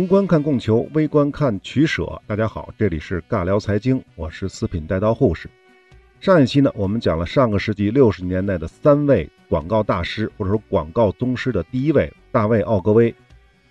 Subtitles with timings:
[0.00, 2.22] 宏观看供求，微观看取舍。
[2.26, 5.46] 大家好，这里是尬聊财经，我是四品带刀护士。
[6.22, 13.14] 上一期呢，我们讲了上个世纪六十年代的三位广告大师，或者说广告宗师的第一位大卫·奥格威。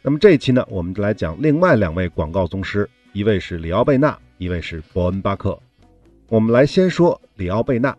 [0.03, 5.57] 那么这一期呢，我们就来讲另外两位广告宗师，一位是里奥贝纳，一位是伯恩巴克。
[6.27, 7.97] 我们来先说里奥贝纳。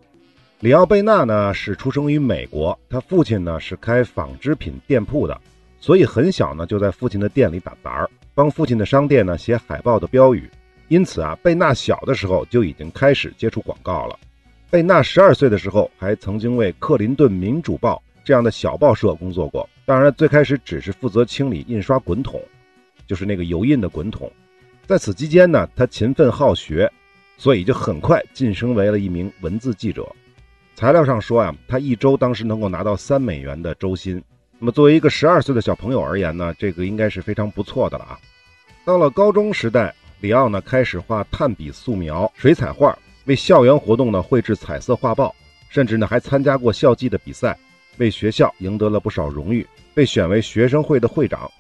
[0.61, 5.37] 里奥贝纳呢是出生于美国，他父亲呢是开纺织品店铺的。
[5.81, 10.49] 所以很小呢，就在父亲的店里打杂儿，帮父亲的商店呢写海报的标语。
[10.89, 14.19] 因此啊，贝纳小的时候就已经开始接触广告了。
[14.71, 19.69] 贝纳十二岁的时候，还曾经为克林顿民主报这样的小报社工作过。
[19.85, 22.41] 当然，最开始只是负责清理印刷滚筒，
[23.07, 24.31] 就是那个油印的滚筒。
[24.87, 26.91] 在此期间呢，他勤奋好学，
[27.37, 30.07] 所以就很快晋升为了一名文字记者。
[30.75, 34.23] 材料上说啊，他一周当时能够拿到三美元的周薪。
[34.63, 38.19] 那么作为一个十二岁的小朋友而言呢，这个应该是非常不错的了啊。
[38.85, 45.35] 到了高中时代，里奥呢开始画炭笔素描、水彩画，为校园活动呢绘制彩色画报，
[45.71, 47.59] 甚至呢还参加过校际的比赛，
[47.97, 51.51] 为学校赢得了不少荣誉，被选为学生会的会长。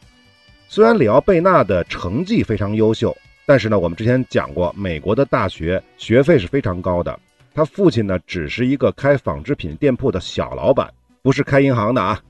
[0.68, 7.18] 虽然里奥贝纳的成绩非常优秀，但是呢我们之前讲过，美国的大学学费是非常高的。
[7.54, 10.92] 他父亲呢只是一个开纺织品店铺的小老板，
[11.22, 12.20] 不是开银行的啊。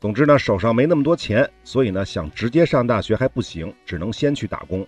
[0.00, 4.86] 总之呢，手上没那么多钱，所以呢，想直接上大学还不行，只能先去打工。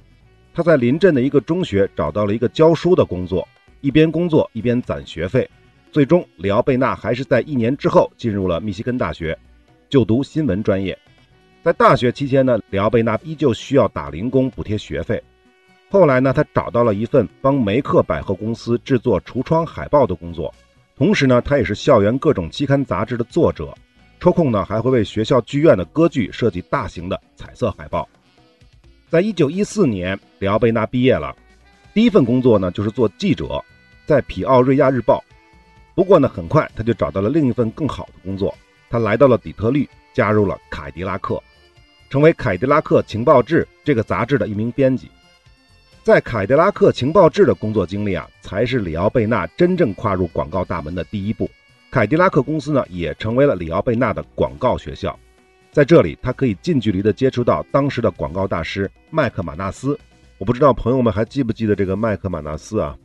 [0.55, 3.47] 他在邻镇的一个中学找到了一个教书的工作，
[3.81, 5.48] 一边工作一边攒学费。
[5.91, 9.36] 最终，里奥贝纳还是在一年之后进入了密西根大学，
[9.88, 10.97] 就读新闻专业。
[11.62, 15.20] 在大学期间呢，里奥贝纳依旧需要打零工补贴学费。
[15.88, 20.54] 后来呢，他找到了一份帮梅克百货公司制作橱窗海报的工作，
[20.97, 23.76] 同时呢，他也是校园各种期刊杂志的作者。
[24.20, 28.06] 抽空呢，还会为学校剧院的歌剧设计大型的彩色海报。
[29.08, 31.34] 在一九一四年，里奥贝纳毕业了，
[31.94, 33.64] 第一份工作呢就是做记者，
[34.04, 35.25] 在《皮奥瑞亚日报》。
[35.94, 38.54] 不过呢，很快他就找到了另一份更好的工作，
[38.91, 41.42] 他来到了底特律，加入了凯迪拉克，
[42.10, 45.10] 成为《凯迪拉克情报志》这个杂志的一名编辑。
[46.02, 51.50] 在《凯迪拉克情报志》的工作经历啊，才是里奥贝纳真正跨入广告大门的第一步。
[51.91, 55.19] 凯迪拉克公司呢，也成为了里奥贝纳的广告学校，
[55.73, 59.99] 在这里，他可以近距离的接触到当时的广告大师麦克马纳斯。
[60.39, 62.97] 我不知道朋友们还记不记得这个麦克马纳斯啊？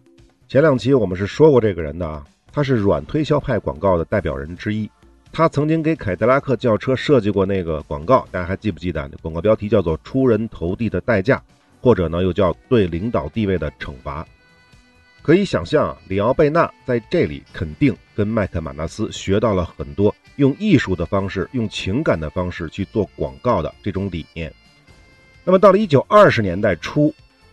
[0.48, 4.88] 前两期我们是说过这个人的啊，他是软推销派广告的代表人之一。
[5.32, 9.10] 他曾经给凯迪拉克轿车设计过那个广告，大家还记不记得？
[9.20, 11.42] 广告标题叫做“出人头地的代价”，
[11.82, 14.24] 或者呢又叫“对领导地位的惩罚”。
[15.26, 24.54] 可以想象啊，里奥贝纳在这里肯定跟麦克马纳斯学到了很多用艺术的方式、用情感的方式去做广告的这种理念。
[25.44, 27.12] 那么到了一九二十年代初，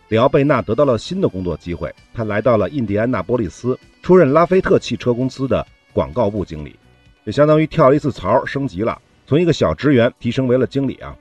[0.09, 6.75] 里奥贝纳得到了新的工作机会，他来到了印第安纳波利斯，出任拉菲特汽车公司的广告部经理，
[7.23, 11.17] 也相当于跳了一次槽，升级了，从一个小职员提升为了经理啊。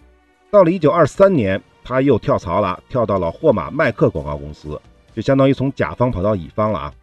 [0.50, 4.78] 到了一九二三年，他又跳槽了，跳到了霍马麦克广告公司。
[5.14, 6.94] 就相当于从甲方跑到乙方了啊，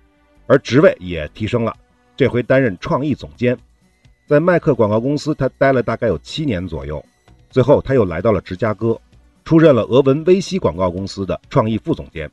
[0.47, 1.75] 而职位也提升了，
[2.18, 3.58] 这回担任创意总监，
[4.25, 7.03] 在麦克广告公司他待了大概有七年左右，
[7.50, 9.00] 最后他又来到了芝加哥，
[9.46, 12.30] 出任了俄文威西广告公司的创意副总监。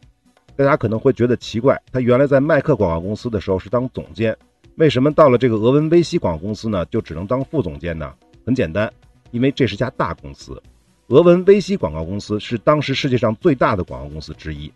[0.56, 4.34] 大家可能会觉得奇怪，他原来在麦克广告公司的时候是当总监，
[4.76, 8.12] 为什么到了这个俄文威西广告公司呢，就只能当副总监呢？
[8.46, 8.90] 很简单，
[9.30, 10.62] 因为这是家大公司，
[11.08, 14.72] 俄文威西广告公司是当时世界上最大的广告公司之一。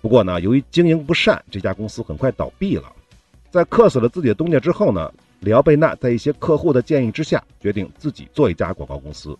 [0.00, 2.92] 不过呢，由于经营不善，这家公司很快倒闭了。
[3.50, 9.36] 在克死了自己的东家之后呢，里奥贝纳在一些客户的建议之下，决定自己做一家广告公司。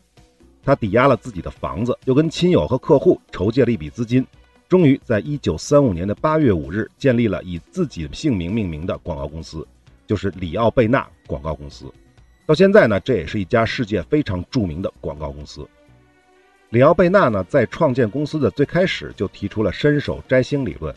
[0.64, 4.26] 他抵押了自己的房子，又跟亲友和客户筹借了一笔资金，
[4.68, 9.66] 终于在1935年的8月5日建立了以自己姓名命名的广告公司，
[10.06, 11.86] 就是里奥贝纳广告公司。
[12.44, 15.66] 到现在呢，这也是一家世界非常著名的广告公司。
[16.70, 20.94] 里奥贝纳呢，在创建公司的最开始就提出了“伸手摘星”理论，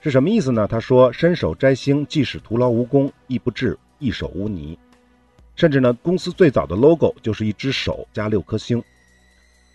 [0.00, 0.66] 是什么意思呢？
[0.66, 4.76] 他说：“伸手摘星，即使徒劳无功，亦不至一手污泥。”
[5.54, 8.82] 甚至呢，公司最早的 logo 就是一只手加六颗星。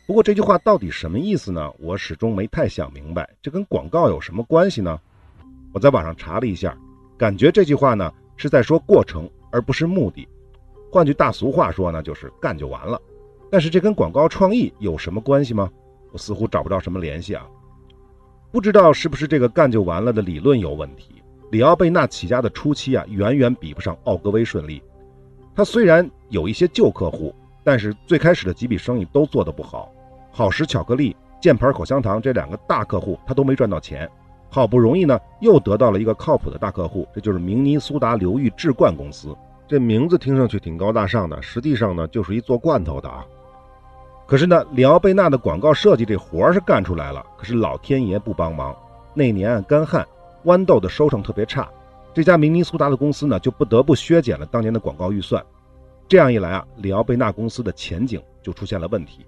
[0.06, 1.72] 不过这句话到底什么意思呢？
[1.80, 3.30] 我始终没太想明白。
[3.42, 5.00] 这跟广告有什么关系呢？
[5.72, 6.78] 我在网上查了一下，
[7.18, 10.28] 感觉这句话呢是在说过程，而不是目的。
[10.92, 13.02] 换句大俗话说呢，就是干就完了。
[13.52, 15.70] 但是这跟广告创意有什么关系吗？
[16.14, 17.46] 我似乎找不到什么联系啊。
[18.50, 21.22] 不知道是不是这个干就完了的理论有问题。
[21.52, 24.82] 里奥贝纳起家的初期啊，远远比不上奥格威顺利。
[25.54, 29.92] 他虽然有一些旧客户，但是最开始的几笔生意都做得不好。
[30.32, 34.10] 好时巧克力、箭牌口香糖这两个大客户他都没赚到钱，
[34.50, 39.36] 好不容易呢又得到了一个靠谱的大客户，这就是明尼苏达流域制罐公司。
[39.68, 43.26] 这名字听上去挺高大上的，实际上呢就是一做罐头的啊。
[44.32, 48.74] 可是呢，里奥贝纳的广告设计这活儿是干出来了，可是老天爷不帮忙。
[49.14, 50.08] 那年干旱，
[50.46, 51.68] 豌豆的收成特别差，
[52.14, 55.44] 这家明尼苏达的公司呢就不得不削减了当年的广告预算。
[56.08, 59.26] 这样一来啊，里奥贝纳公司的前景就出现了问题。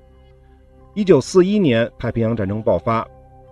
[0.94, 3.06] 一九四一年，太平洋战争爆发，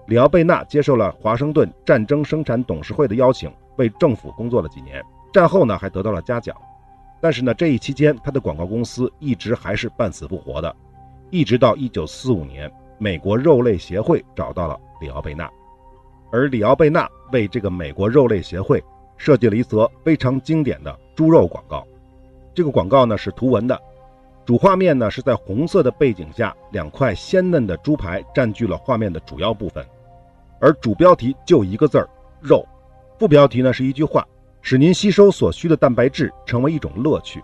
[0.08, 5.04] 里奥贝纳接受了华盛顿战争生产董事会的邀请，为政府工作了几年。
[5.34, 6.56] 战后呢，还得到了嘉奖。
[7.20, 10.74] 但是呢，这一期间他的广告公司一直还是半死不活的。
[11.32, 15.50] 一直到一九四五年，美国肉类协会找到了里奥贝纳，
[16.30, 18.84] 而里奥贝纳为这个美国肉类协会
[19.16, 21.88] 设计了一则非常经典的猪肉广告。
[22.54, 23.82] 这个广告呢是图文的，
[24.46, 29.86] 主画面呢是在红色的背景下，两块鲜嫩的猪排占据了画面的主要部分，
[30.60, 32.10] 而主标题就一个字儿
[32.44, 32.68] “肉”，
[33.18, 34.28] 副标题呢是一句话
[34.62, 37.42] ：“使您吸收所需的蛋白质成为一种乐趣。”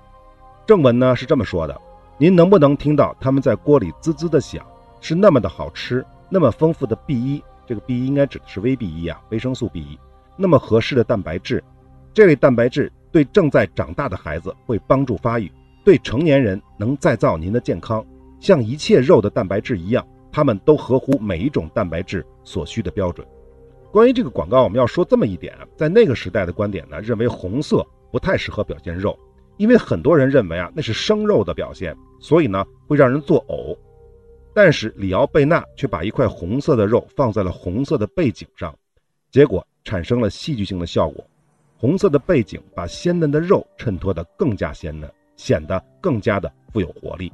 [0.68, 1.81] 正文呢是这么说的。
[2.19, 4.66] 您能不能听到它们在锅里滋滋的响？
[5.00, 10.00] 是那么的好吃，那么丰富的 B 一，这个 B 一应该指的是 VB 一啊，维生素 B 一，
[10.36, 11.64] 那么合适的蛋白质，
[12.16, 15.52] 这类蛋白质对正在长大的孩子会帮助发育，
[15.86, 18.04] 对成年人能再造您的健康，
[18.40, 23.25] 像一切肉的蛋白质一样，它们都合乎每一种蛋白质所需的标准。
[23.92, 29.16] 关于这个广告，我们要说这么一点，在那个时代的观点呢，认为红色不太适合表现肉。
[29.58, 33.78] 因为很多人认为啊，那是生肉的表现，所以呢会让人作呕。
[34.54, 38.75] 但是里奥贝纳却把一块红色的肉放在了红色的背景上，
[39.30, 41.24] 结果产生了戏剧性的效果。
[41.78, 47.31] 红色的背景把鲜嫩的肉衬托得更加鲜嫩，显得更加的富有活力。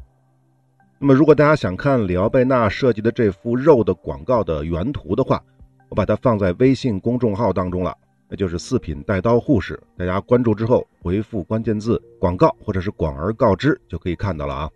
[0.99, 5.41] 那么，如果大家想看里奥贝纳设计的这幅肉的广告的原图的话，
[5.87, 7.97] 我把它放在微信公众号当中了。
[8.33, 14.69] 那就是四品带刀护士，大家关注之后回复关键字“广告”或者是“广而告之”就可以看到了啊。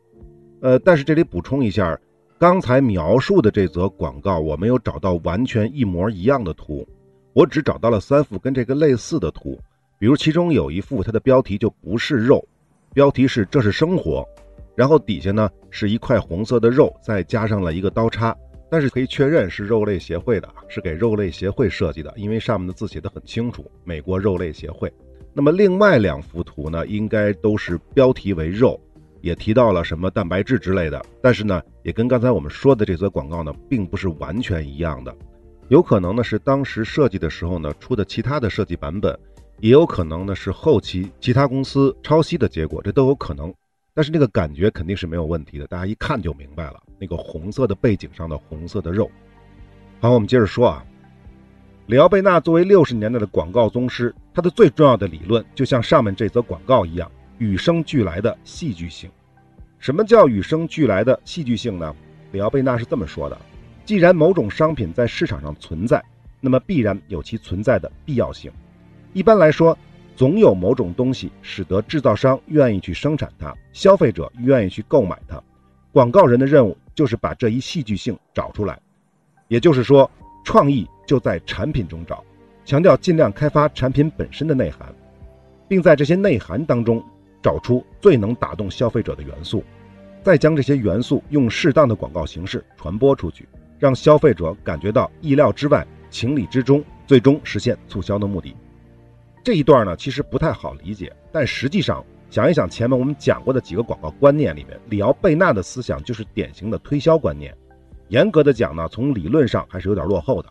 [0.62, 2.00] 呃，但是这里补充一下，
[2.38, 6.88] 刚才描述的这则广告我没有找到完全一模一样的图，
[7.34, 9.60] 我只找到了三幅跟这个类似的图。
[9.98, 12.48] 比如其中有一幅，它的标题就不是肉，
[12.94, 14.24] 标题是“这是生活”，
[14.78, 18.38] 然后底下呢是一块红色的肉，再加上了一个刀叉。
[18.70, 24.92] 但是可以确认是肉类协会的，是给肉类协会设计的，因为上面的字写得很清楚，美国肉类协会。
[25.34, 28.80] 那么另外两幅图呢，应该都是标题为肉，
[29.22, 35.16] 也提到了什么蛋白质之类的，但是呢，也跟刚才我们说的这则广告呢，并不是完全一样的，
[35.70, 39.18] 有可能呢是当时设计的时候呢出的其他的设计版本，
[39.60, 43.54] 也有可能呢是后期其他公司抄袭的结果，这都有可能。
[43.98, 46.84] 但是那个感觉肯定是没有问题的，大家一看就明白了。
[47.00, 49.10] 那个红色的背景上的红色的肉。
[50.00, 50.86] 好，我们接着说啊。
[51.88, 59.10] 里奥贝纳作为六十年代的广告宗师，他的最重要的理论就像上面这则广告一样，与生俱来的戏剧性。
[59.80, 61.96] 什么叫与生俱来的戏剧性呢？
[62.34, 63.36] 里奥贝纳是这么说的：
[63.84, 66.00] 既然某种商品在市场上存在，
[66.40, 68.52] 那么必然有其存在的必要性。
[69.14, 69.76] 一般来说。
[70.18, 75.40] 总有某种东西使得制造商愿意去生产它，消费者愿意去购买它。
[75.92, 78.80] 广告人的任务就是把这一戏剧性找出来，
[79.48, 80.10] 也就是说，
[80.44, 82.24] 创意就在产品中找，
[82.66, 84.92] 强调尽量开发产品本身的内涵，
[85.68, 87.00] 并在这些内涵当中
[87.40, 89.64] 找出最能打动消费者的元素，
[90.24, 93.48] 再将这些元素用适当的广告形式传播出去，
[93.78, 98.56] 让消费者感觉到意料之外、情理之中，最终实现促销的目的。
[99.48, 107.56] 这一段呢，其实不太好理解，但实际上想一想前面我们讲过的几个广告观念里面，里奥贝纳的思想就是典型的推销观念。
[108.10, 110.50] 严格的讲呢，从理论上还是有点落后的。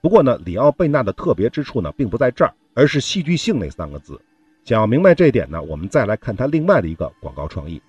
[0.00, 4.20] 不过呢，里奥贝纳的特别之处呢，并不在这儿，而是戏剧性那三个字。
[4.64, 7.80] 想要明白这一点呢，我们再来看他另外的一个广告创意，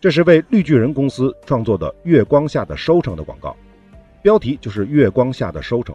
[0.00, 3.56] 这是为绿巨人公司创作的《月光下的收成》的广告，
[4.20, 5.94] 标题就是《月光下的收成》，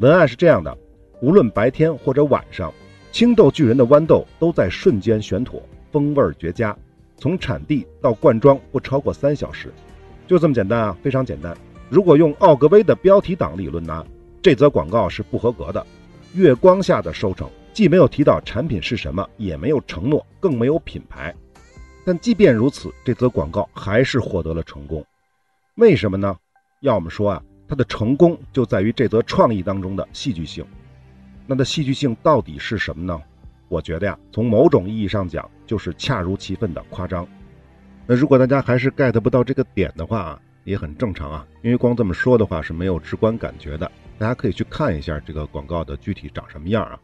[0.00, 0.76] 文案是这样的：
[1.22, 2.70] 无论白天或者晚上。
[3.12, 6.74] 青豆巨人的豌豆都在瞬间选妥，风味绝佳。
[7.18, 9.70] 从产地到灌装不超过三小时，
[10.26, 11.54] 就这么简单啊，非常简单。
[11.90, 14.04] 如果用奥格威的标题党理论呢，
[14.40, 15.86] 这则广告是不合格的。
[16.32, 21.34] 月光下的收成既没有提到产品是什么，也没有承诺，更没有品牌。
[22.06, 25.04] 但即便如此，这则广告还是获得了成功。
[25.74, 26.34] 为什么呢？
[26.80, 30.64] 要我们说啊，它的成功就在于这则创意当中的戏剧性。
[31.52, 33.20] 那的戏剧性到底是什么呢？
[33.68, 37.28] 我觉得呀，从某种意义上讲，就是恰如其分的夸张。
[38.06, 43.92] 那如果大家还是 get 不到这个点的话，也很正常啊，因为光这么说的话是没有直观感觉的。
[44.18, 46.98] 大家可以去看一下这个广告的具体长什么样啊，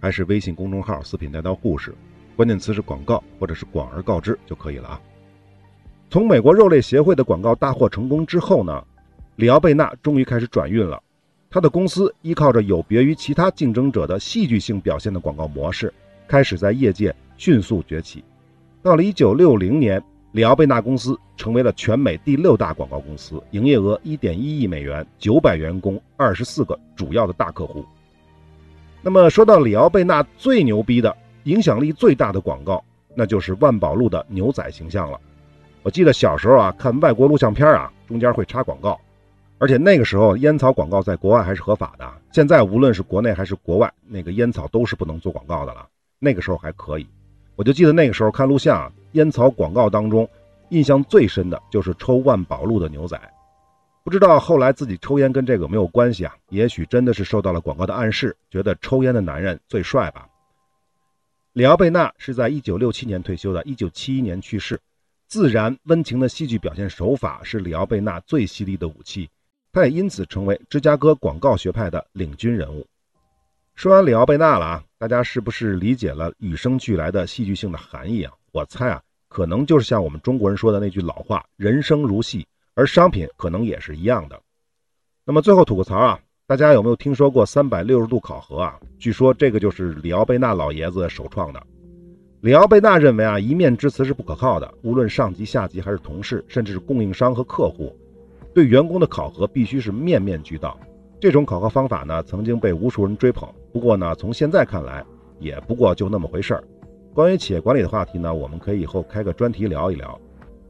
[0.00, 1.94] 还是微信公众号“四品带刀护士”，
[2.34, 5.00] 关键词是广告或者是广而告之就可以了啊。
[6.10, 8.84] 从美国肉类协会的广告大获成功之后呢，
[9.36, 11.00] 里奥贝纳终于开始转运了。
[11.54, 15.94] 他的公司依靠着有别于其他竞争者的戏剧性表现的广告模式，
[16.26, 18.24] 开始在业界迅速崛起。
[18.82, 27.84] 到了1960年，里奥贝纳公司成为了全美第六大广告公司，营业额1.1亿美元，900员工，24个主要的大客户。
[29.00, 32.82] 那么说到里奥贝纳最牛逼的、影响力最大的广告，
[33.14, 35.20] 那就是万宝路的牛仔形象了。
[35.84, 39.00] 我记得小时候啊，看外国录像片啊，中间会插广告。
[39.58, 45.88] 而且那个时候烟草广告在国外还是合法的，现在无论是国内还是国外，那个烟草都是不能做广告的了。
[46.18, 47.06] 那个时候还可以，
[47.56, 50.28] 我就记得那个时候看录像，烟草广告当中
[50.70, 53.20] 印象最深的就是抽万宝路的牛仔。
[54.02, 56.34] 不知道后来自己抽烟跟这个有没有关系啊？
[56.50, 60.28] 也许真的是受到了广告的暗示，觉得抽烟的男人最帅吧。
[61.54, 64.78] 里奥贝纳是在1967年退休的，1971年去世。
[65.26, 69.30] 自然温情的戏剧表现手法是里奥贝纳最犀利的武器。
[69.74, 72.86] 他也因此成为芝加哥广告学派的领军人物。
[73.74, 78.32] 说完里奥贝纳了啊，大家是不是理解了与生俱来的戏剧性的含义啊？
[78.52, 84.40] 我猜啊，可能就是像我们中国人说的那句老话：“人生如戏”，而商品可能也是一样的。
[85.24, 88.78] 那么最后吐个槽啊，大家有没有听说过三百六十度考核啊？
[88.96, 91.60] 据说这个就是里奥贝纳老爷子首创的。
[92.42, 97.92] 里奥贝纳认为啊，一面之词是不可靠的，无论上级、下级还是同事，甚至是供应商和客户。
[98.54, 100.78] 对员工的考核必须是面面俱到，
[101.18, 103.48] 这种考核方法呢，曾经被无数人追捧。
[103.72, 105.04] 不过呢，从现在看来，
[105.40, 106.64] 也不过就那么回事儿。
[107.12, 110.16] 关于企业管理的话题呢，我们可以以后开个专题聊一聊。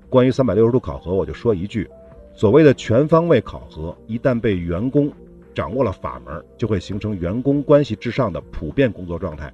[0.09, 1.87] 关于三百六十度考核，我就说一句：
[2.35, 5.13] 所谓的全方位考核，一旦被员工
[5.55, 9.53] 掌握了法门，就会形成员工关系至上的普遍工作状态。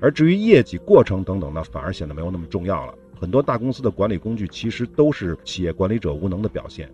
[0.00, 2.94] 而至于业绩过程等等呢，反而显得没有那么重要了。
[3.18, 6.90] 很多大公司的管理工具其实都是企业管理者无能的表现。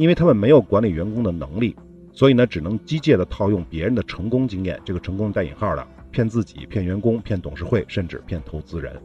[0.00, 1.76] 因为他们没有管理员工的能力，
[2.10, 8.98] 所以呢，只能机械的套用别人的成功经验，这个成功带引号的，骗自己、骗员工、骗董事会，甚至骗投资人。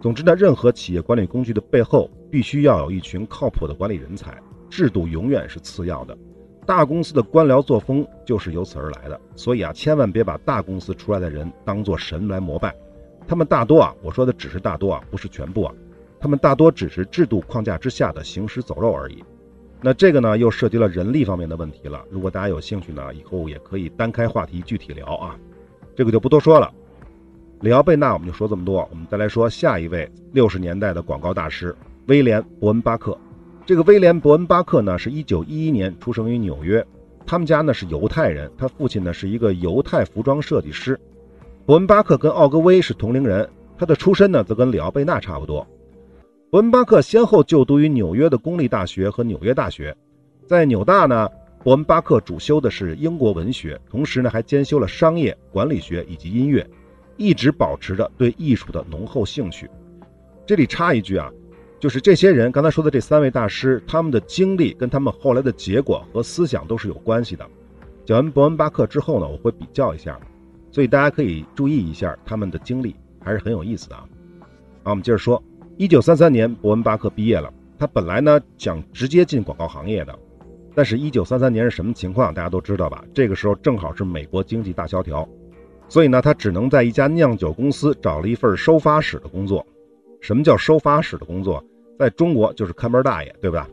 [0.00, 4.34] 总之呢，任何企业管理工具的背后，必须要有一群靠谱的管理人才，
[4.70, 6.16] 制度永远是次要的。
[6.64, 12.74] 大公司的官僚作风就是由此而来的，所以啊，千万别把大公司出来的人当做神来膜拜。
[13.28, 15.74] 他们大多啊，我说的只是大多啊，不是全部啊，
[16.18, 19.22] 他们大多只是制度框架之下的行尸走肉而已。
[19.86, 22.02] 那这个呢，又涉及了人力方面的问题了。
[22.08, 25.36] 如果大家有兴趣呢，以后也可以单开话题具体聊啊。
[25.94, 26.72] 这个就不多说了。
[27.60, 31.76] 里奥贝纳我们就说这么多，我们再来说下一位六十年代的广告大师
[32.06, 33.14] 威廉伯恩巴克。
[33.66, 36.82] 这个威廉伯恩巴克呢，是一九一一年出生于纽约，
[37.26, 40.98] 他们家呢是犹太人，他父亲呢是一个犹太服装设计师。
[41.66, 45.66] 伯恩巴克跟奥格威是同龄人，他的出身呢则跟里奥贝纳差不多。
[46.54, 49.92] 伯恩巴克先后就读于纽约的公立大学和纽约大学，
[50.46, 51.28] 在纽大呢，
[51.64, 56.64] 伯恩巴克主修的是英国文学，同时呢还兼修了商业管理学以及音乐，
[57.16, 59.68] 一直保持着对艺术的浓厚兴趣。
[60.46, 61.28] 这里插一句啊，
[61.80, 67.44] 就是这些人刚才说的这三位大师，他们的经历跟他们后来的结果和思想都是有关系的。
[68.04, 70.16] 讲完伯恩巴克之后呢，我会比较一下，
[70.70, 74.04] 所以大家可以注意一下他们的经历，还是很有意思的啊。
[74.84, 75.42] 好，我们接着说。
[75.76, 77.52] 一九三三年，伯恩巴克毕业了。
[77.76, 80.16] 他本来呢想直接进广告行业的，
[80.72, 82.32] 但是，一九三三年是什么情况？
[82.32, 83.04] 大家都知道吧？
[83.12, 85.28] 这个时候正好是美国经济大萧条，
[85.88, 89.66] 所以呢，他只能在一家酿酒公司找了一份收发室的工作。
[90.20, 91.62] 什么叫收发室的工作？
[91.98, 93.68] 在中国就是看门大爷，对吧？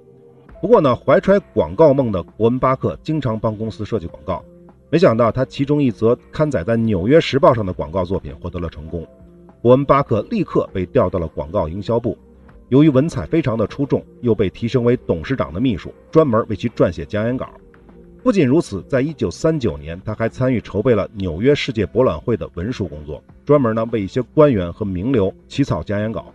[0.60, 4.44] 不过呢，怀揣广告梦的伯恩巴克经常帮公司设计广告。
[4.90, 9.08] 没想到，他其中一则刊载在《纽约时报》上的广告作品获得了成功。
[9.62, 12.18] 伯恩巴克立刻被调到了广告营销部，
[12.70, 17.48] 由于文采非常的出众，又被提升为董事长的秘书，专门为其撰写讲演稿。
[18.24, 26.34] 不仅如此，在一九三九年，他还参与筹备了纽约世界博览会的文书工作，专门呢为一些官员和名流起草讲演稿。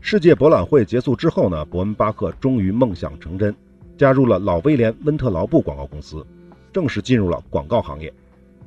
[0.00, 3.54] 世界博览会结束之后呢，伯恩巴克终于梦想成真，
[3.98, 6.26] 加入了老威廉温特劳布广告公司，
[6.72, 8.10] 正式进入了广告行业。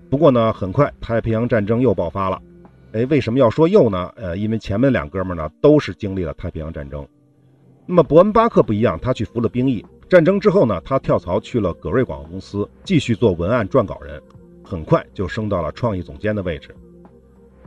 [0.07, 2.39] 不过呢，很快太平洋战争又爆发了。
[2.93, 4.11] 哎，为什么要说又呢？
[4.15, 7.05] 呃，因为前面两哥们呢都是经历了太平洋战争。
[7.85, 9.85] 那么伯恩巴克不一样，他去服了兵役。
[10.09, 14.21] 战争之后呢，他跳槽去了葛瑞广告公司，继续做文案撰稿人，
[14.63, 16.73] 很快就升到了创意总监的位置。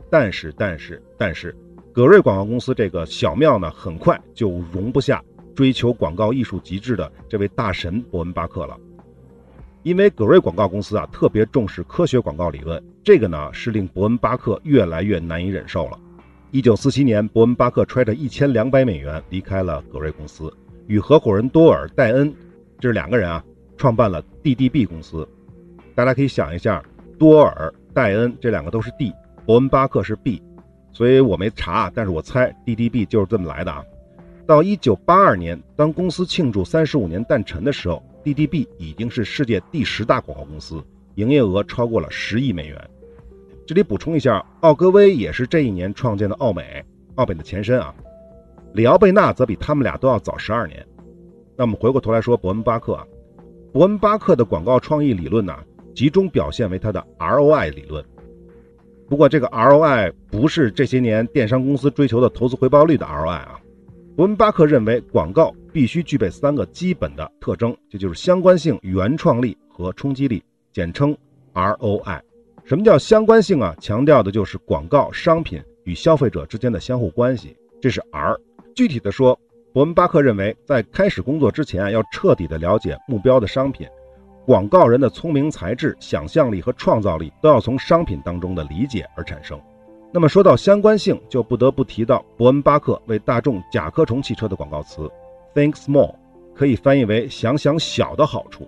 [0.09, 1.55] 但是，但是，但是，
[1.93, 5.23] 葛瑞广告公司这个小庙呢，很快就容不下
[5.55, 8.75] 追求广告艺术极致的这位大神伯恩巴克了。
[9.83, 15.97] 因为葛瑞广告公司啊特别重视科学广告理论，这个呢是令伯恩巴克越来越难以忍受了。
[16.51, 20.53] 一九四七年，伯恩巴克揣着一千两百美元离开了葛瑞公司，
[20.85, 22.31] 与合伙人多尔戴恩，
[22.79, 23.43] 这是两个人啊，
[23.75, 25.27] 创办了 DDB 公司。
[25.95, 26.83] 大家可以想一下，
[27.17, 29.11] 多尔、戴恩这两个都是 D，
[29.47, 30.43] 伯恩巴克是 B，
[30.91, 33.83] 所以我没查，但是我猜 DDB 就是这么来的啊。
[34.45, 38.03] 到一九八二年，当公司庆祝三十五年诞辰的时候。
[38.23, 40.83] DDB 已经是世界第十大广告公司，
[41.15, 42.89] 营业额超过了十亿美元。
[43.65, 46.83] 这里补充一下，奥格威也是这一年创建的奥美，
[47.15, 47.93] 奥美的前身啊。
[48.73, 50.85] 里奥贝纳则比他们俩都要早十二年。
[51.55, 53.05] 那我们回过头来说伯恩巴克啊，
[53.73, 55.55] 伯恩巴克的广告创意理论呢，
[55.93, 58.03] 集中表现为他的 ROI 理论。
[59.09, 63.59] 不过这个 ROI 不是这些年电商公司追求的投资回报率的 ROI 啊。
[64.15, 65.53] 伯恩巴克认为广告。
[65.73, 71.15] 必须具备三个基本的特征，这就是相关性、原创力和冲击力，简称
[71.53, 72.19] ROI。
[72.65, 73.73] 什么叫相关性啊？
[73.79, 78.37] 强调的就是广告商品与消费者之间的相互关系，这是 R。
[78.75, 79.39] 具体的说，
[79.71, 83.87] 伯恩巴克认为，在开始工作之前，要彻底的了解目标的商品，
[84.45, 89.57] 广告人的聪明才智、想象力和创造力都要从商品当中的理解而产生。
[90.13, 95.09] 那么说到相关性，就不得不提到伯恩巴克为大众甲壳虫汽车的广告词。
[95.55, 96.13] Think small，
[96.53, 98.67] 可以翻译为想想小的好处。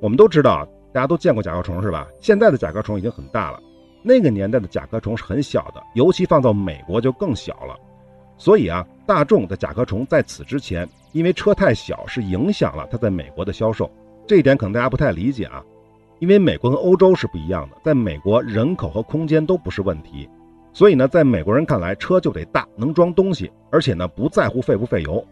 [0.00, 2.08] 我们都知道，大家都见过甲壳虫是吧？
[2.18, 3.60] 现在的甲壳虫已经很大了，
[4.02, 7.78] 那个年代的甲壳虫是很小的，尤其放到美国就更小了。
[8.36, 13.88] 所以啊，大众的甲壳虫在此之前，因为车太小，是影响了它在美国的销售。
[14.26, 15.62] 这一点可能大家不太理解啊，
[16.18, 20.28] 因为美国跟欧洲是不一样的，在美国人口和空间都不是问题，
[20.72, 25.24] 所以呢，在美国人看来，车就得大，能装东西，而且呢，不在乎费不费油。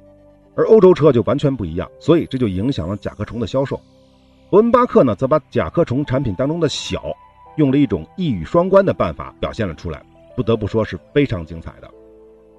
[0.57, 3.81] 而欧洲车就完全不一样，所以这就影响了甲壳虫的销售。
[4.51, 7.14] 伯恩巴克呢，则把甲壳虫产品当中的小，
[7.57, 10.03] 用了一种一语双关的办法表现了出来，
[10.35, 11.88] 不得不说是非常精彩的。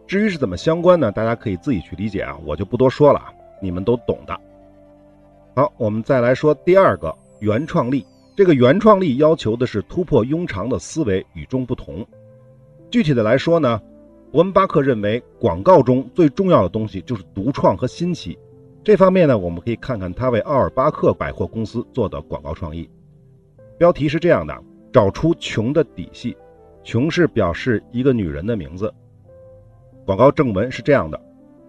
[0.07, 1.11] 至于是怎么相关呢？
[1.11, 3.21] 大家可以自己去理解啊，我就不多说了，
[3.61, 4.39] 你们都懂的。
[5.55, 8.05] 好，我们再来说第二个原创力。
[8.35, 12.07] 这个原创力要求的是突破庸常的思维，与众不同。
[12.89, 13.79] 具体的来说呢？
[14.31, 18.37] 伯恩巴克认为，广告中最重要的东西就是独创和新奇。
[18.83, 22.89] 这方面呢，我们可以看看他为奥尔巴克百货公司做的广告创意。
[23.77, 24.55] 标题是这样的：
[24.91, 26.35] 找出穷的底细。
[26.83, 28.91] 穷是表示一个女人的名字。
[30.05, 31.19] 广告正文是这样的：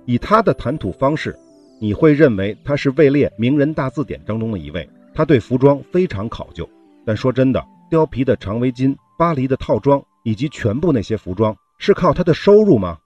[0.07, 1.37] 以他的谈吐方式，
[1.81, 4.89] 你会认为他是位列名人大字典当中的一位。
[5.13, 6.67] 他对服装非常考究，
[7.05, 11.57] 但说真的，貂皮的长围巾、巴黎的套装以及全部那些服装。
[11.79, 12.99] 是靠他的收入吗？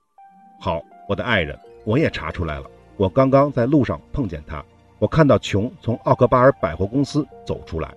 [0.59, 2.65] 好，我的爱人，我也查出来了。
[2.97, 4.61] 我刚刚在路上碰见他，
[4.99, 7.93] 我看到琼从奥克巴尔百货公司走出来。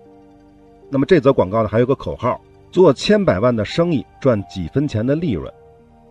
[0.89, 2.39] 那么这则广告呢，还有个口号：
[2.71, 5.53] 做千百万的生意，赚几分钱的利润。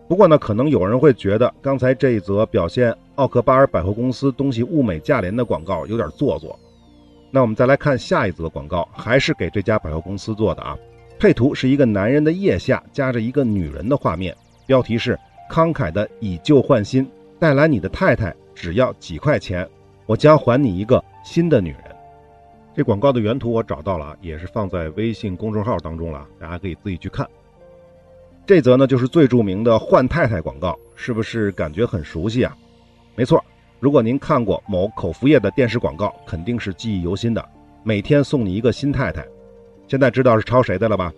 [0.07, 6.57] 不过呢，可能有人会觉得刚才这一则表现奥克巴尔百货公司东西物美价廉的广告有点做作。
[7.31, 10.77] 那我们再来看下一则广告，还是给这家百货公司做的啊。
[11.19, 14.33] 配图是一个男人的腋下夹着一个女人的画面。
[14.65, 15.19] 标题是
[15.51, 17.05] 慷慨的以旧换新，
[17.37, 19.67] 带来你的太太只要几块钱，
[20.05, 21.81] 我将还你一个新的女人。
[22.73, 27.27] 这广告的原图我找到了，也是放在微信公众号当中了，大家可以自己去看。
[28.45, 32.55] 这则呢就是最著名的换太太广告，是不是感觉很熟悉啊？
[33.15, 33.43] 没错，
[33.81, 37.45] 如果您看过某口服液的电视广告，肯定是记忆犹新的。
[37.83, 39.25] 每天送你一个新太太，
[39.89, 41.11] 现在知道是抄谁的了吧？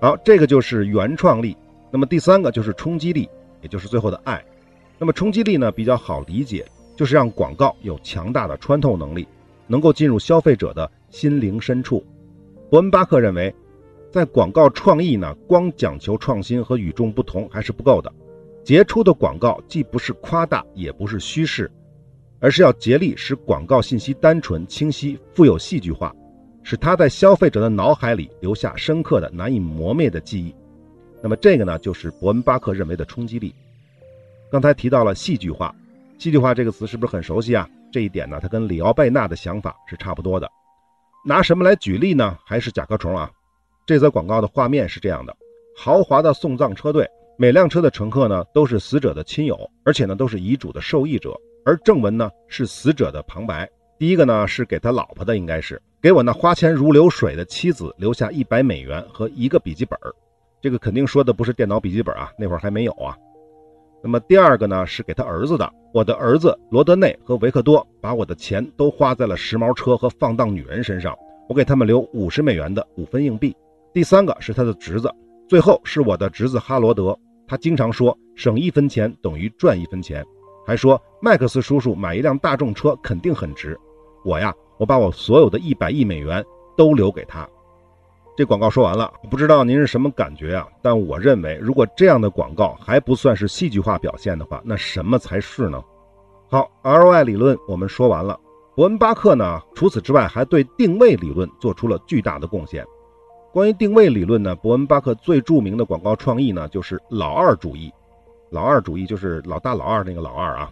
[0.00, 1.56] 好，这个就是原创力。
[1.88, 3.28] 那么第三个就是冲击力，
[3.62, 4.44] 也就是最后的爱。
[4.98, 9.24] 那么冲击力呢比较好理解，就是让广告有强大的穿透能力，
[9.68, 12.04] 能够进入消费者的心灵深处。
[12.68, 13.54] 伯恩巴克认为，
[14.10, 18.12] 在广告创意呢，光讲求创新和与众不同还是不够的。
[18.64, 21.70] 杰出的广告既不是夸大，也不是虚饰，
[22.40, 26.12] 而是要竭力使广告信息单纯、清晰、富有戏剧化，
[26.70, 30.54] 使它在消费者的脑海里留下深刻的、难以磨灭的记忆。
[31.20, 33.52] 那么这个呢，就是伯恩巴克认为的冲击力。
[34.52, 35.74] 刚才提到了戏剧化，
[36.16, 37.68] 戏剧化这个词是不是很熟悉啊？
[37.92, 40.48] 这一点呢，它跟里奥贝纳的想法是差不多的。
[41.26, 42.38] 拿什么来举例呢？
[42.44, 43.28] 还是甲壳虫啊？
[43.84, 45.36] 这则广告的画面是这样的：
[45.76, 47.04] 豪华的送葬车队，
[47.36, 51.36] 每辆车的乘客呢都是死者的亲友，而且呢都是遗嘱的受益者。
[51.64, 53.68] 而正文呢是死者的旁白，
[54.00, 59.98] 第一个呢是给他老婆的，应该是给我那花钱如流水的妻子留下一百美元和一个笔记本。
[60.58, 63.14] 这个肯定说的不是电脑笔记本啊，那会儿还没有啊。
[64.02, 71.14] 那么第二个呢是给他儿子的，我的儿子罗德内和维克多把我的钱都花在了时髦车和放荡女人身上，
[71.46, 73.54] 我给他们留五十美元的五分硬币。
[73.92, 75.14] 第三个是他的侄子，
[75.46, 77.14] 最后是我的侄子哈罗德，
[77.46, 80.24] 他经常说省一分钱等于赚一分钱，
[80.66, 83.78] 还说麦克斯叔叔买一辆大众车肯定很值。
[84.24, 86.44] 我呀，我把我所有的一百亿美元
[86.76, 87.48] 都留给他。
[88.36, 90.66] 这广告说完了，不知道您是什么感觉啊？
[90.80, 95.82] 但我认为，如果这样的广告还不算是戏剧化表现的话，那什么才是呢？
[96.48, 98.38] 好，ROI 理论我们说完了。
[98.74, 102.86] 伯恩巴克呢，除此之外还对定位理论做出了巨大的贡献。
[103.52, 107.92] 关于定位理论呢，伯恩巴克最著名的广告创意呢，就是老二主义。
[108.48, 110.70] 老二主义就是老大老二那个老二啊。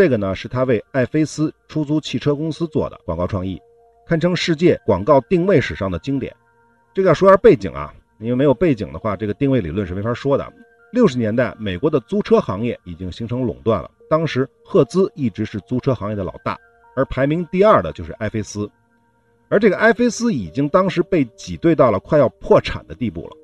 [0.00, 3.60] 这个呢，是他为艾菲斯出租汽车公司做的广告创意，
[4.06, 6.34] 堪称世界广告定位史上的经典。
[6.94, 10.52] 这个要说下背景啊，因为没有背景的话，这个定位理论是没法说的。
[10.90, 13.90] 六十年代，美国的租车行业已经形成垄断了。
[14.08, 16.58] 当时，赫兹一直是租车行业的老大，
[16.96, 18.66] 而排名第二的就是艾菲斯。
[19.50, 23.36] 而这个埃菲斯已经当时被挤兑到了快要破产的地步了。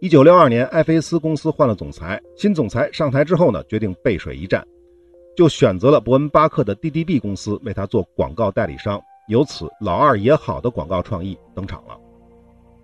[0.00, 4.62] 一九六二年，埃菲斯公司换了总裁，新总裁上台之后呢，决定背水一战，
[5.36, 9.00] 就选择了伯恩巴克的 DDB 公司为他做广告代理商。
[9.28, 11.96] 由此，老二也好的广告创意登场了。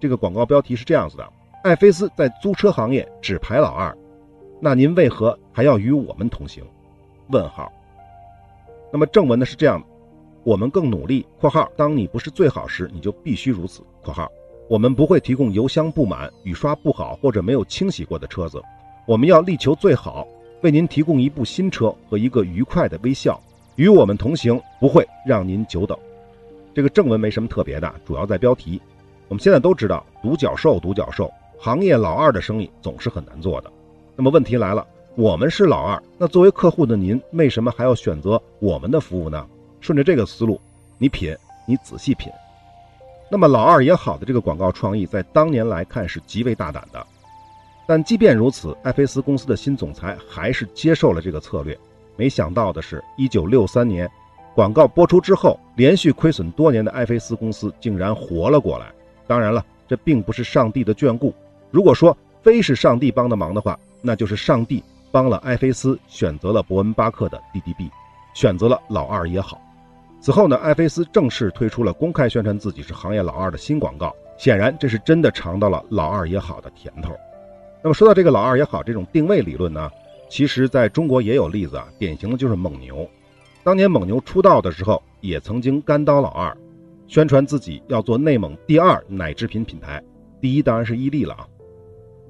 [0.00, 1.28] 这个广告标题是这样子的：
[1.64, 3.94] 艾菲斯在租车行业只排老二，
[4.60, 6.64] 那您为何还要与我们同行？
[7.30, 7.70] 问号。
[8.92, 9.82] 那么正文呢是这样：
[10.44, 11.26] 我们更努力。
[11.40, 13.82] 括号当你不是最好时，你就必须如此。
[14.02, 14.30] 括号
[14.68, 18.62] 我们不会提供油箱不满、雨刷不好或者没有清洗过的车子，
[19.06, 20.26] 我们要力求最好，
[20.62, 23.40] 为您提供一部新车和一个愉快的微笑。
[23.76, 25.96] 与我们同行不会让您久等。
[26.74, 28.82] 这个正文没什么特别的，主要在标题。
[29.28, 33.70] 我们现在都知道，独角兽，独角兽，行业老二的生意总是很难做的。
[34.16, 39.46] 那么问题来了，我们是老二，那作为客户的您，为什么还要选择我们的服务呢？
[39.80, 40.60] 顺着这个思路，
[40.98, 41.32] 你品，
[41.66, 42.32] 你仔细品。
[43.30, 47.06] 那么老二也好的这个广告创意，在当年来看是极为大胆的。
[47.88, 51.74] 但即便如此，艾菲斯公司的新总裁还是接受了这个策略。
[52.16, 54.06] 没想到的是，一九六三年，
[54.54, 58.92] 广告播出之后，连续亏损多年的艾菲斯公司竟然活了过来。
[59.26, 61.34] 当然了，这并不是上帝的眷顾。
[61.70, 67.90] 如果说非是上帝帮的忙的话，那就是上帝帮了艾菲斯选择了伯恩巴克的 DDB，
[68.34, 69.58] 选择了老二也好。
[70.20, 74.14] 此后呢，艾菲斯正式推出了公开宣传自己是行业老二的新广告。
[74.36, 77.16] 显然，这是真的尝到了老二也好的甜头。
[77.88, 79.90] 那么说到这个老二也好这种定位理论呢，
[80.28, 83.08] 其实在中国也有例子啊，典型的就是蒙牛。
[83.64, 86.54] 当年蒙牛出道的时候，也曾经干刀老二。
[87.06, 90.04] 宣传自己要做内蒙第二奶制品品牌，
[90.38, 91.48] 第一当然是伊利了啊。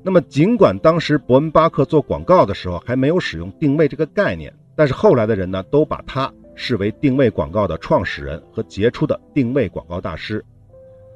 [0.05, 10.45] 那么尽管当时伯恩巴克做广告的时候还没有使用定位这个概念，但是后来的人呢都把他视为定位广告的创始人和杰出的定位广告大师。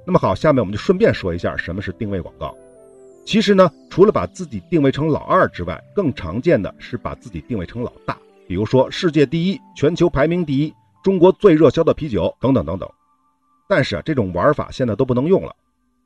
[0.05, 2.53] 那么好，下面我们就顺便说一下什么是定位广告。
[3.25, 12.89] 其实呢，除了把自己定位成老二之外，更常见的是把自己定位成老大，比如说世界第一、全球排名第一、中国最热销的啤酒等等等等。
[13.69, 15.55] 但是啊，这种玩法现在都不能用了。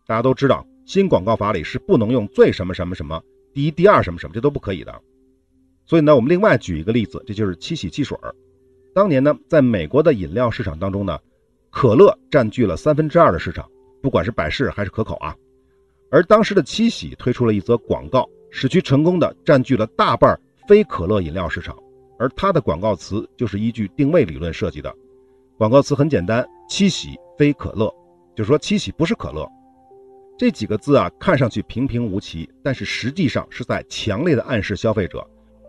[0.06, 3.20] 大家都知道，新广告法里是不能用最什么什么什么、
[3.52, 4.94] 第一、第二什么什么，这都不可以的。
[5.86, 8.16] 所以呢，我们另外举一个例子，这就是七喜汽水。
[8.94, 11.18] 当年呢，在美国的饮料市场当中呢，
[11.70, 13.68] 可乐占据了三分之二的市场，
[14.02, 15.34] 不管是百事还是可口啊。
[16.10, 21.76] 而当时的七喜推出了一则广告，使其成功的占据了大半非可乐饮料市场。
[22.18, 24.94] 而它的广告词就是依据定位理论设计的，
[25.58, 27.16] 广告词很简单：七喜。
[27.38, 27.94] 非可乐，
[28.34, 29.46] 就是说七喜不是可乐，
[30.38, 35.22] 这几个字啊，看上去平平无奇，但是实际上是在强烈的暗示消费者，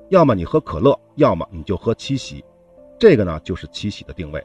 [0.10, 2.42] 要么你喝可乐，要么你就喝七喜，
[2.98, 4.42] 这个呢就是七喜的定位。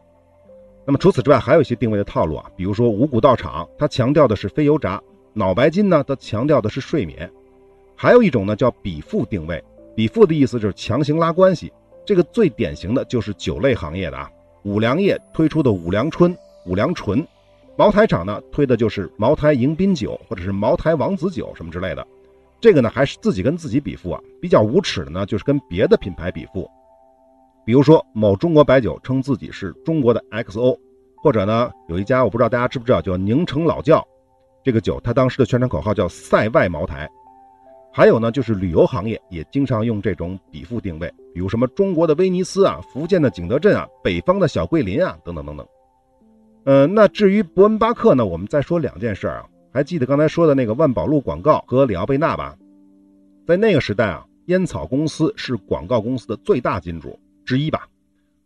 [0.85, 4.99] 那么除此之外，还有一些定位的套路啊，比如说五谷道场，它强调的是非油炸；
[5.35, 7.31] 脑白金呢，它强调的是睡眠。
[7.97, 9.63] 还有一种呢叫比附定位，
[9.95, 11.73] 比附的意思就是强行拉关系，
[12.05, 14.31] 这个最典型的就是酒类行业的啊，
[14.65, 16.37] 五粮液推出的五粮春。
[16.65, 17.27] 五粮醇，
[17.75, 22.07] 茅台厂呢推的就是茅台迎宾酒或者是茅台王子酒什么之类的，
[22.61, 24.23] 这个呢还是自己跟自己比富啊。
[24.41, 26.71] 比较无耻的呢就是跟别的品牌比富，
[27.65, 30.79] 比如说某中国白酒称自己是中国的 XO，
[31.21, 34.07] 或者呢有一家我不知道大家知不知道叫宁城老窖，
[34.63, 37.09] 这个酒它当时的宣传口号叫塞外茅台。
[37.93, 45.67] 还有呢就是旅游行业也经常用这种比附定位，比如什么中国的威尼斯啊、福建的景德镇啊、北方的小桂林啊等等等等。
[46.65, 48.25] 呃，那至于伯恩巴克呢？
[48.25, 49.45] 我们再说两件事啊。
[49.75, 52.57] 还记得刚才说的那个万宝路广告和里奥贝纳吧？
[53.47, 57.89] 在那个时代啊，烟草公司是广告公司的最大金主之一吧。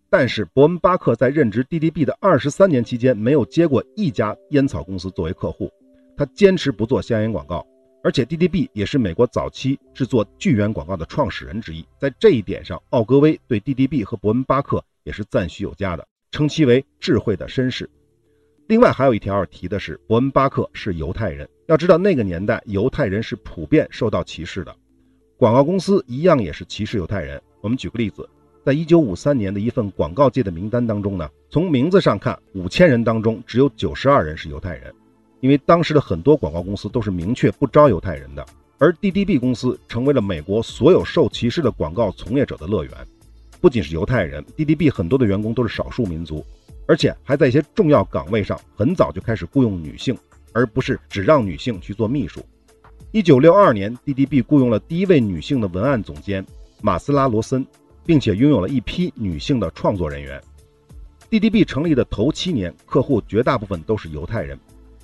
[0.09, 5.71] 但是伯恩巴克在任职 DDB 的二十三年期间，没有接过一家烟草公司作为客户。
[6.17, 7.67] 他坚持不做香烟广告，
[8.03, 11.85] 而且 DDB 也是美国早期制作巨源广告的创始人之一。
[11.99, 17.89] 在这一点上，奥格威对 DDB 和伯恩巴克也是赞许有加的，称其为智慧的绅士。
[18.67, 21.49] 另外还有一条要提的是，伯恩巴克是犹太人。
[21.67, 24.75] 要知道那个年代犹太人是普遍受到歧视的，
[25.37, 27.43] 广告公司一样也是歧视犹太人。
[27.61, 28.29] 我们举个例子。
[28.65, 34.93] 在一九五三年的一份广告界的名单当中呢，从名字上看，五千人当中只有九十二人是犹太人，
[35.47, 38.45] 因为当时的很多广告公司都是明确不招犹太人的。
[38.79, 42.93] 而 DDB 公司成为了美国所有受歧视的广告从业者的乐园。
[43.61, 46.45] 不仅是犹太人，DDB 很多的员工都是少数民族，
[46.89, 50.19] 而且还在一些重要岗位上很早就开始雇佣女性，
[50.53, 52.45] 而不是只让女性去做秘书。
[53.13, 56.45] 一九六二年，DDB 雇佣了第一位女性的文案总监
[56.83, 57.65] 马斯拉罗森。
[58.07, 60.41] 并且拥有了一批女性的创作人员。
[61.29, 64.57] DDB 成立的头七年，客户绝大部分都是犹太人，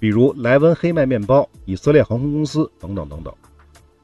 [0.02, 3.32] 比如莱文黑麦面包、以色列航空公司等等等等。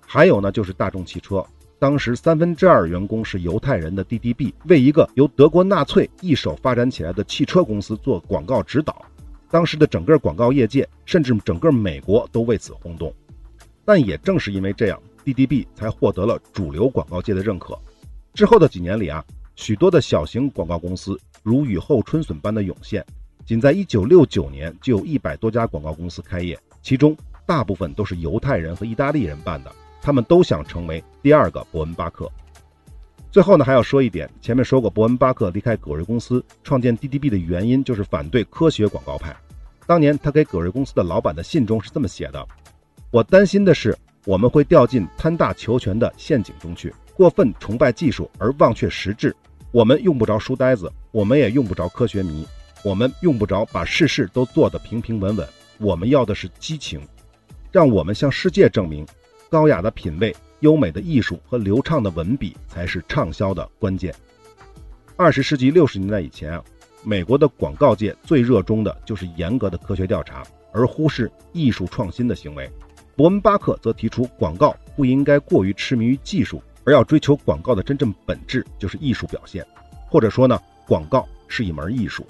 [0.07, 1.45] 还有呢，就是大众汽车。
[1.77, 9.05] 当时三分之二员工是犹太人的 DDB，为一个由德国纳粹一手发展起来的汽车公司做广告指导。
[9.51, 13.13] 当时的整个广告业界，甚至整个美国都为此轰动。
[13.85, 17.77] 但也正是因为这样，DDB 才获得了主流广告界的认可。
[18.35, 19.25] 之后的几年里啊，
[19.57, 23.05] 许多的小型广告公司如雨后春笋般的涌现。
[23.49, 29.73] 仅在1969年，就有一百多家广告公司开业，其中大部分都是犹太人和意大利人办的。
[30.03, 32.31] 他们都想成为第二个伯恩巴克。
[33.33, 39.35] 最后呢，还要说一点，前面说过，伯恩巴克离开葛瑞公司创建 DDB 的原因就是反对科学广告派。
[39.87, 42.47] 当年他给葛瑞公司的老板的信中是这么写的
[43.11, 49.35] ：“我担心的是，我们会掉进贪大求全的陷阱中去。”过分崇拜技术而忘却实质，
[49.73, 52.47] 我们用不着书呆子，我们也用不着科学迷，
[52.85, 55.47] 我们用不着把事事都做得平平稳稳。
[55.79, 57.01] 我们要的是激情，
[57.71, 59.07] 让我们向世界证明，
[59.49, 64.15] 高雅的品味、优美的艺术和流畅的文笔才是畅销的关键。
[65.17, 66.65] 二十世纪六十年代以前啊，
[67.05, 72.71] 美国的广告界最热衷的就是严格的科学调查，而忽视艺术创新的行为。
[73.17, 76.63] 伯恩巴克则提出，广告不应该过于痴迷于技术。
[76.85, 79.63] 而要追求广告的真正本质，就是艺术表现，
[80.07, 82.27] 或者说呢，广告是一门艺术。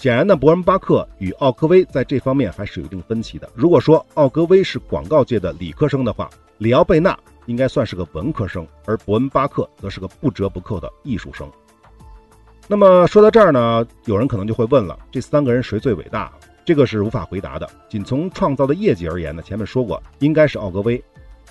[0.00, 3.46] 显然呢，伯恩巴克与奥格威在这方面还是有一定分歧的。
[3.54, 11.46] 如果说奥格威是广告界的理科生的话，里奥贝纳应该算是个文科生，而伯恩巴克则是个不折不扣的艺术生。
[12.66, 16.32] 那么说到这儿呢，有人可能就会问了：这三个人谁最伟大？
[16.64, 17.68] 这个是无法回答的。
[17.86, 21.04] 仅从创造的业绩而言呢，前面说过，应该是奥格威。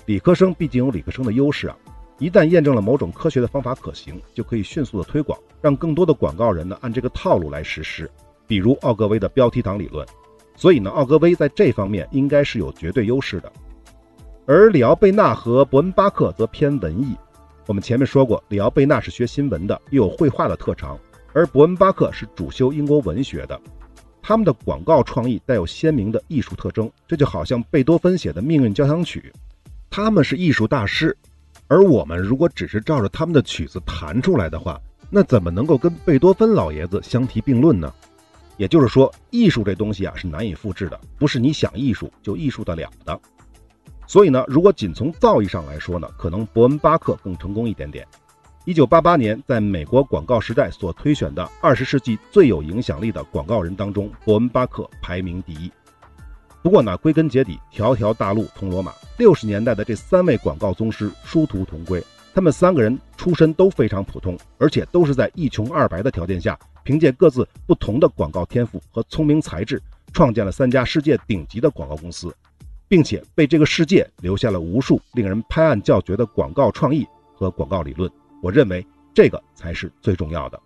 [0.06, 1.76] 理科生毕竟有理科生的优势啊。
[2.18, 8.10] 一旦验证了某种科学的方法可行，就可以迅速的推广，让更多的广告人呢按这个套路来实施。
[8.50, 10.04] 比如奥格威的标题党理论。
[10.56, 13.52] 所以呢，奥格威在这方面应该是有绝对优势的。
[14.44, 17.14] 而里奥贝纳和伯恩巴克则偏文艺。
[17.68, 20.98] 我们前面说过，里奥贝纳是学新闻的，又有绘画的特长，
[21.32, 23.60] 而伯恩巴克是主修英国文学的。
[24.20, 29.32] 他们的广告创意带有鲜明的艺术特征，这就好像贝多芬写的命运交响曲，
[29.88, 31.16] 他们是艺术大师。
[31.68, 37.94] 而我们如果只是照着他们的曲子弹出来的话，那怎么能够跟贝多芬老爷子相提并论呢？
[38.60, 43.18] 也就是说，艺术这东西啊是难以复制的，不是你想艺术就艺术得了的。
[44.06, 48.06] 所以呢，如果仅从造诣上来说呢，可能伯恩巴克更成功一点点。
[48.66, 55.72] 一九八八年，在美国广告时代所推选的二十世纪最有影响力的广告人当中，伯恩巴克排名第一。
[56.62, 58.92] 不过呢，归根结底，条条大路通罗马。
[59.16, 69.80] 六十年代的这三位广告宗师殊途同归，他们三个人出身都非常普通，而且都是在一穷二白的条件下，凭借各自不同的广告天赋和聪明才智，
[70.12, 72.34] 创建了三家世界顶级的广告公司，
[72.88, 78.10] 并且被这个世界留下了无数令人拍案叫绝的广告创意和广告理论。
[78.42, 80.60] 我认为这个才是最重要的。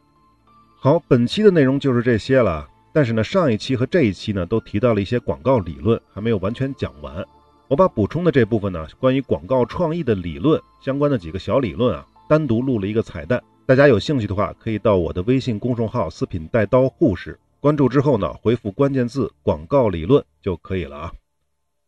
[0.77, 2.69] 好，本期的内容就是这些了。
[2.93, 7.27] 但是呢，上一期和这一期呢，都提到了一些广告理论，还没有完全讲完。
[7.67, 13.43] 我把补充的这部分呢，关于广告创意的理论相关的几个小理论啊，单独录了一个彩蛋。
[13.67, 21.13] 大家有兴趣的话，可以到我的微信公众号“四品带刀护士”关注之后呢，回复关键字“广告理论”就可以了啊。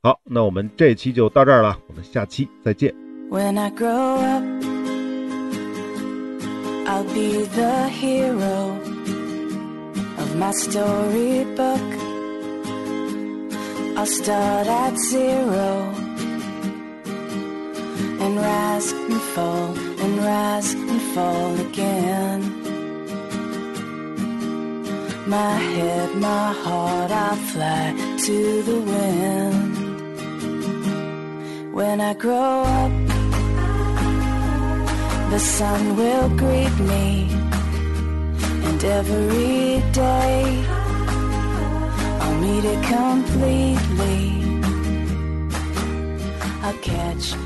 [0.02, 2.94] 好，那我们这期就到这儿了，我们下期再见。
[3.28, 4.42] When I grow up,
[6.86, 8.72] I'll be the hero.
[10.18, 11.80] of my storybook.
[13.96, 16.05] I'll start at zero.
[18.26, 19.68] And rise and fall
[20.02, 22.40] and rise and fall again.
[25.36, 27.94] My head, my heart, I'll fly
[28.26, 29.74] to the wind.
[31.72, 32.92] When I grow up,
[35.30, 37.28] the sun will greet me,
[38.68, 40.64] and every day
[42.22, 44.20] I'll meet it completely.
[46.64, 47.45] I'll catch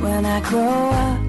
[0.00, 1.27] when I grow up.